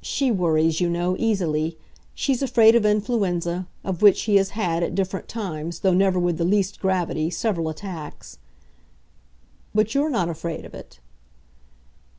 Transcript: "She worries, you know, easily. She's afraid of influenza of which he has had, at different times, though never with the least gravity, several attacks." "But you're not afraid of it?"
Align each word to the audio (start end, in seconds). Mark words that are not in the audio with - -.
"She 0.00 0.30
worries, 0.32 0.80
you 0.80 0.88
know, 0.88 1.14
easily. 1.18 1.76
She's 2.14 2.40
afraid 2.40 2.74
of 2.74 2.86
influenza 2.86 3.66
of 3.84 4.00
which 4.00 4.22
he 4.22 4.36
has 4.36 4.52
had, 4.56 4.82
at 4.82 4.94
different 4.94 5.28
times, 5.28 5.80
though 5.80 5.92
never 5.92 6.18
with 6.18 6.38
the 6.38 6.44
least 6.44 6.80
gravity, 6.80 7.28
several 7.28 7.68
attacks." 7.68 8.38
"But 9.74 9.94
you're 9.94 10.08
not 10.08 10.30
afraid 10.30 10.64
of 10.64 10.72
it?" 10.72 11.00